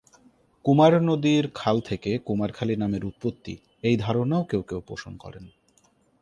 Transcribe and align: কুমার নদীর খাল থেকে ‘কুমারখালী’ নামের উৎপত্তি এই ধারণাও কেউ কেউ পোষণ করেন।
কুমার 0.65 0.93
নদীর 1.01 1.45
খাল 1.55 1.77
থেকে 1.81 2.11
‘কুমারখালী’ 2.17 2.75
নামের 2.75 3.03
উৎপত্তি 3.05 3.53
এই 3.83 3.95
ধারণাও 3.97 4.43
কেউ 4.43 4.61
কেউ 4.61 4.79
পোষণ 4.87 5.13
করেন। 5.17 5.45